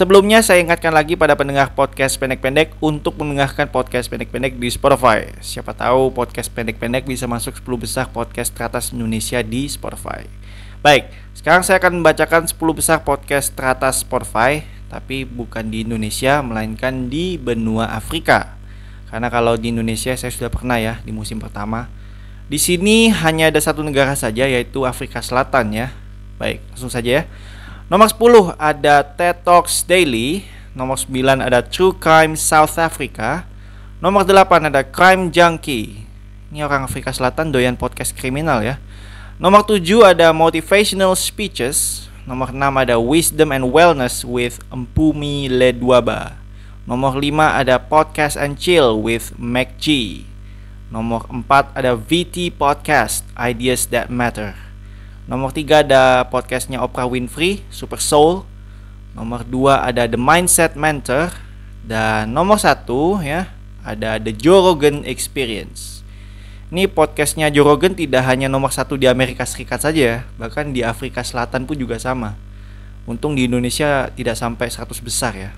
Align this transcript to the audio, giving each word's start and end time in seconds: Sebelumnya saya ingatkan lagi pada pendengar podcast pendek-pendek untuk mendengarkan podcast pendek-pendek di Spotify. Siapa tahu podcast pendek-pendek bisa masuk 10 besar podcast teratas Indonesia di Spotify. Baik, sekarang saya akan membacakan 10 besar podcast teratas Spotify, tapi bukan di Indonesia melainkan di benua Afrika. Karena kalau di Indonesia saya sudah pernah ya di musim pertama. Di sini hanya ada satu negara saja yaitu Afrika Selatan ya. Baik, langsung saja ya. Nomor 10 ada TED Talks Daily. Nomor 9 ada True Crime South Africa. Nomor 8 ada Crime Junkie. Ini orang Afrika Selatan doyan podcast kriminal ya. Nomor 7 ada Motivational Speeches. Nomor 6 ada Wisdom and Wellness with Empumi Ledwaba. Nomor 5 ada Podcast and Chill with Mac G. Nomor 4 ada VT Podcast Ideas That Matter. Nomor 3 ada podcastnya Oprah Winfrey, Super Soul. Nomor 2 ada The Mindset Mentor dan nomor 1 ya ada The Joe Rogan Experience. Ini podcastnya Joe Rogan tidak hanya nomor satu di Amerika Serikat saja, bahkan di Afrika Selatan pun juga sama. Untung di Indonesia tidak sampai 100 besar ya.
Sebelumnya 0.00 0.40
saya 0.40 0.64
ingatkan 0.64 0.96
lagi 0.96 1.12
pada 1.12 1.36
pendengar 1.36 1.76
podcast 1.76 2.16
pendek-pendek 2.16 2.72
untuk 2.80 3.20
mendengarkan 3.20 3.68
podcast 3.68 4.08
pendek-pendek 4.08 4.56
di 4.56 4.72
Spotify. 4.72 5.28
Siapa 5.44 5.76
tahu 5.76 6.08
podcast 6.16 6.48
pendek-pendek 6.56 7.04
bisa 7.04 7.28
masuk 7.28 7.60
10 7.60 7.84
besar 7.84 8.04
podcast 8.08 8.48
teratas 8.48 8.96
Indonesia 8.96 9.44
di 9.44 9.68
Spotify. 9.68 10.24
Baik, 10.80 11.12
sekarang 11.36 11.60
saya 11.68 11.76
akan 11.84 12.00
membacakan 12.00 12.48
10 12.48 12.56
besar 12.72 13.04
podcast 13.04 13.52
teratas 13.52 14.00
Spotify, 14.00 14.64
tapi 14.88 15.28
bukan 15.28 15.68
di 15.68 15.84
Indonesia 15.84 16.40
melainkan 16.40 17.12
di 17.12 17.36
benua 17.36 17.92
Afrika. 17.92 18.56
Karena 19.12 19.28
kalau 19.28 19.60
di 19.60 19.68
Indonesia 19.68 20.16
saya 20.16 20.32
sudah 20.32 20.48
pernah 20.48 20.80
ya 20.80 21.04
di 21.04 21.12
musim 21.12 21.36
pertama. 21.36 21.92
Di 22.48 22.56
sini 22.56 23.12
hanya 23.12 23.52
ada 23.52 23.60
satu 23.60 23.84
negara 23.84 24.16
saja 24.16 24.48
yaitu 24.48 24.80
Afrika 24.88 25.20
Selatan 25.20 25.76
ya. 25.76 25.92
Baik, 26.40 26.64
langsung 26.72 26.88
saja 26.88 27.20
ya. 27.20 27.24
Nomor 27.90 28.06
10 28.06 28.54
ada 28.54 29.02
TED 29.02 29.42
Talks 29.42 29.82
Daily. 29.82 30.46
Nomor 30.78 30.94
9 30.94 31.42
ada 31.42 31.58
True 31.58 31.90
Crime 31.90 32.38
South 32.38 32.78
Africa. 32.78 33.50
Nomor 33.98 34.22
8 34.22 34.70
ada 34.70 34.86
Crime 34.86 35.26
Junkie. 35.34 36.06
Ini 36.54 36.62
orang 36.62 36.86
Afrika 36.86 37.10
Selatan 37.10 37.50
doyan 37.50 37.74
podcast 37.74 38.14
kriminal 38.14 38.62
ya. 38.62 38.78
Nomor 39.42 39.66
7 39.66 39.82
ada 40.06 40.30
Motivational 40.30 41.18
Speeches. 41.18 42.06
Nomor 42.30 42.54
6 42.54 42.62
ada 42.62 42.94
Wisdom 43.02 43.50
and 43.50 43.66
Wellness 43.74 44.22
with 44.22 44.62
Empumi 44.70 45.50
Ledwaba. 45.50 46.38
Nomor 46.86 47.18
5 47.18 47.26
ada 47.42 47.82
Podcast 47.82 48.38
and 48.38 48.54
Chill 48.54 49.02
with 49.02 49.34
Mac 49.34 49.74
G. 49.82 50.22
Nomor 50.94 51.26
4 51.26 51.74
ada 51.74 51.98
VT 51.98 52.54
Podcast 52.54 53.26
Ideas 53.34 53.90
That 53.90 54.14
Matter. 54.14 54.69
Nomor 55.30 55.54
3 55.54 55.86
ada 55.86 56.26
podcastnya 56.26 56.82
Oprah 56.82 57.06
Winfrey, 57.06 57.62
Super 57.70 58.02
Soul. 58.02 58.42
Nomor 59.14 59.46
2 59.46 59.78
ada 59.78 60.02
The 60.10 60.18
Mindset 60.18 60.74
Mentor 60.74 61.30
dan 61.86 62.34
nomor 62.34 62.58
1 62.58 62.82
ya 63.22 63.46
ada 63.86 64.18
The 64.18 64.34
Joe 64.34 64.58
Rogan 64.58 65.06
Experience. 65.06 66.02
Ini 66.74 66.90
podcastnya 66.90 67.46
Joe 67.46 67.62
Rogan 67.62 67.94
tidak 67.94 68.26
hanya 68.26 68.50
nomor 68.50 68.74
satu 68.74 68.98
di 68.98 69.06
Amerika 69.06 69.46
Serikat 69.46 69.86
saja, 69.86 70.26
bahkan 70.34 70.74
di 70.74 70.82
Afrika 70.82 71.22
Selatan 71.22 71.62
pun 71.62 71.78
juga 71.78 72.02
sama. 72.02 72.34
Untung 73.06 73.38
di 73.38 73.46
Indonesia 73.46 74.10
tidak 74.10 74.34
sampai 74.34 74.66
100 74.66 74.98
besar 74.98 75.38
ya. 75.38 75.54